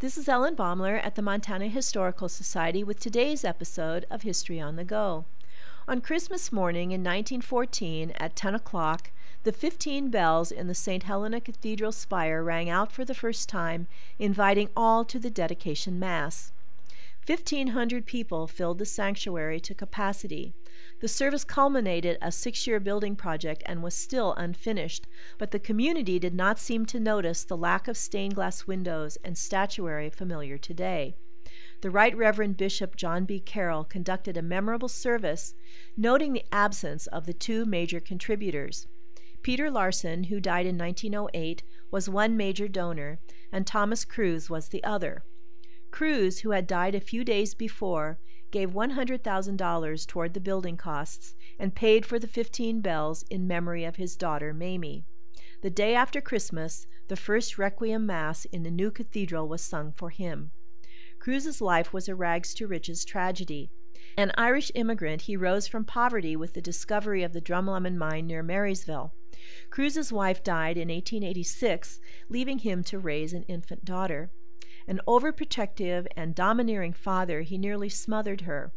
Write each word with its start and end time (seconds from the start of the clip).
This 0.00 0.16
is 0.16 0.28
Ellen 0.28 0.54
Baumler 0.54 1.04
at 1.04 1.16
the 1.16 1.22
Montana 1.22 1.66
Historical 1.66 2.28
Society 2.28 2.84
with 2.84 3.00
today's 3.00 3.44
episode 3.44 4.06
of 4.08 4.22
History 4.22 4.60
on 4.60 4.76
the 4.76 4.84
Go. 4.84 5.24
On 5.88 6.00
Christmas 6.00 6.52
morning 6.52 6.92
in 6.92 7.00
1914 7.00 8.12
at 8.12 8.36
10 8.36 8.54
o'clock, 8.54 9.10
the 9.42 9.50
15 9.50 10.08
bells 10.08 10.52
in 10.52 10.68
the 10.68 10.74
St. 10.74 11.02
Helena 11.02 11.40
Cathedral 11.40 11.90
spire 11.90 12.44
rang 12.44 12.70
out 12.70 12.92
for 12.92 13.04
the 13.04 13.12
first 13.12 13.48
time, 13.48 13.88
inviting 14.20 14.70
all 14.76 15.04
to 15.04 15.18
the 15.18 15.30
dedication 15.30 15.98
Mass. 15.98 16.52
1,500 17.26 18.06
people 18.06 18.46
filled 18.46 18.78
the 18.78 18.86
sanctuary 18.86 19.60
to 19.60 19.74
capacity. 19.74 20.54
The 21.00 21.08
service 21.08 21.44
culminated 21.44 22.16
a 22.22 22.32
six 22.32 22.66
year 22.66 22.80
building 22.80 23.16
project 23.16 23.62
and 23.66 23.82
was 23.82 23.94
still 23.94 24.32
unfinished, 24.34 25.06
but 25.36 25.50
the 25.50 25.58
community 25.58 26.18
did 26.18 26.34
not 26.34 26.58
seem 26.58 26.86
to 26.86 26.98
notice 26.98 27.44
the 27.44 27.56
lack 27.56 27.86
of 27.86 27.96
stained 27.96 28.34
glass 28.34 28.66
windows 28.66 29.18
and 29.24 29.36
statuary 29.36 30.10
familiar 30.10 30.58
today. 30.58 31.16
The 31.80 31.90
Right 31.90 32.16
Reverend 32.16 32.56
Bishop 32.56 32.96
John 32.96 33.24
B. 33.24 33.40
Carroll 33.40 33.84
conducted 33.84 34.36
a 34.36 34.42
memorable 34.42 34.88
service, 34.88 35.54
noting 35.96 36.32
the 36.32 36.44
absence 36.50 37.06
of 37.06 37.26
the 37.26 37.32
two 37.32 37.64
major 37.64 38.00
contributors. 38.00 38.86
Peter 39.42 39.70
Larson, 39.70 40.24
who 40.24 40.40
died 40.40 40.66
in 40.66 40.76
1908, 40.76 41.62
was 41.90 42.08
one 42.08 42.36
major 42.36 42.68
donor, 42.68 43.18
and 43.52 43.66
Thomas 43.66 44.04
Cruse 44.04 44.50
was 44.50 44.68
the 44.68 44.82
other. 44.82 45.22
Cruse, 45.98 46.38
who 46.38 46.52
had 46.52 46.68
died 46.68 46.94
a 46.94 47.00
few 47.00 47.24
days 47.24 47.54
before, 47.54 48.20
gave 48.52 48.70
$100,000 48.70 50.06
toward 50.06 50.32
the 50.32 50.38
building 50.38 50.76
costs 50.76 51.34
and 51.58 51.74
paid 51.74 52.06
for 52.06 52.20
the 52.20 52.28
15 52.28 52.80
bells 52.80 53.24
in 53.30 53.48
memory 53.48 53.84
of 53.84 53.96
his 53.96 54.14
daughter 54.14 54.54
Mamie. 54.54 55.06
The 55.60 55.70
day 55.70 55.96
after 55.96 56.20
Christmas, 56.20 56.86
the 57.08 57.16
first 57.16 57.58
Requiem 57.58 58.06
Mass 58.06 58.44
in 58.44 58.62
the 58.62 58.70
new 58.70 58.92
cathedral 58.92 59.48
was 59.48 59.60
sung 59.60 59.90
for 59.90 60.10
him. 60.10 60.52
Cruse's 61.18 61.60
life 61.60 61.92
was 61.92 62.08
a 62.08 62.14
rags 62.14 62.54
to 62.54 62.68
riches 62.68 63.04
tragedy. 63.04 63.72
An 64.16 64.30
Irish 64.38 64.70
immigrant, 64.76 65.22
he 65.22 65.36
rose 65.36 65.66
from 65.66 65.84
poverty 65.84 66.36
with 66.36 66.54
the 66.54 66.62
discovery 66.62 67.24
of 67.24 67.32
the 67.32 67.40
Drum 67.40 67.66
Lummon 67.66 67.98
mine 67.98 68.28
near 68.28 68.44
Marysville. 68.44 69.14
Cruse's 69.70 70.12
wife 70.12 70.44
died 70.44 70.76
in 70.76 70.90
1886, 70.90 71.98
leaving 72.28 72.60
him 72.60 72.84
to 72.84 73.00
raise 73.00 73.32
an 73.32 73.42
infant 73.48 73.84
daughter. 73.84 74.30
An 74.88 75.02
overprotective 75.06 76.06
and 76.16 76.34
domineering 76.34 76.94
father, 76.94 77.42
he 77.42 77.58
nearly 77.58 77.90
smothered 77.90 78.40
her. 78.40 78.72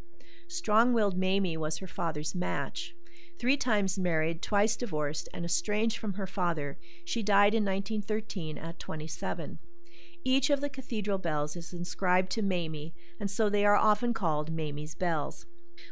Strong 0.50 0.92
willed 0.92 1.18
Mamie 1.18 1.56
was 1.56 1.78
her 1.78 1.88
father's 1.88 2.36
match. 2.36 2.94
Three 3.40 3.56
times 3.56 3.98
married, 3.98 4.42
twice 4.42 4.76
divorced, 4.76 5.30
and 5.34 5.46
estranged 5.46 5.98
from 5.98 6.16
her 6.16 6.28
father, 6.28 6.78
she 7.06 7.24
died 7.24 7.54
in 7.54 7.64
1913 7.64 8.58
at 8.58 8.78
27. 8.78 9.60
Each 10.26 10.50
of 10.50 10.60
the 10.60 10.70
cathedral 10.70 11.18
bells 11.18 11.56
is 11.56 11.72
inscribed 11.72 12.30
to 12.34 12.42
Mamie, 12.42 12.94
and 13.18 13.32
so 13.32 13.50
they 13.50 13.66
are 13.66 13.78
often 13.78 14.14
called 14.14 14.52
Mamie's 14.52 14.96
bells. 14.96 15.46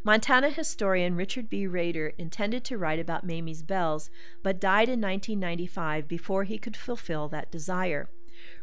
Montana 0.03 0.49
historian 0.49 1.15
Richard 1.15 1.49
B. 1.49 1.65
Roeder 1.65 2.09
intended 2.17 2.65
to 2.65 2.77
write 2.77 2.99
about 2.99 3.25
Mamie's 3.25 3.63
bells, 3.63 4.09
but 4.43 4.59
died 4.59 4.89
in 4.89 4.99
1995 4.99 6.09
before 6.09 6.43
he 6.43 6.57
could 6.57 6.75
fulfill 6.75 7.29
that 7.29 7.51
desire. 7.51 8.09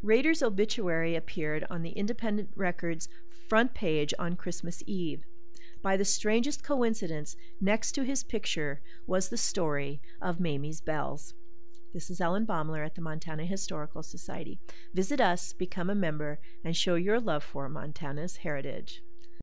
Roeder's 0.02 0.42
obituary 0.42 1.14
appeared 1.14 1.66
on 1.70 1.82
the 1.82 1.90
Independent 1.90 2.50
Record's 2.54 3.08
front 3.48 3.74
page 3.74 4.14
on 4.18 4.36
Christmas 4.36 4.82
Eve. 4.86 5.24
By 5.82 5.96
the 5.96 6.04
strangest 6.04 6.64
coincidence, 6.64 7.36
next 7.60 7.92
to 7.92 8.02
his 8.02 8.24
picture 8.24 8.80
was 9.06 9.28
the 9.28 9.36
story 9.36 10.00
of 10.20 10.40
Mamie's 10.40 10.80
bells. 10.80 11.34
This 11.92 12.10
is 12.10 12.20
Ellen 12.20 12.44
Baumler 12.44 12.84
at 12.84 12.94
the 12.94 13.00
Montana 13.00 13.46
Historical 13.46 14.02
Society. 14.02 14.58
Visit 14.92 15.20
us, 15.20 15.52
become 15.52 15.88
a 15.88 15.94
member, 15.94 16.40
and 16.64 16.76
show 16.76 16.94
your 16.96 17.20
love 17.20 17.44
for 17.44 17.68
Montana's 17.68 18.38
heritage. 18.38 19.02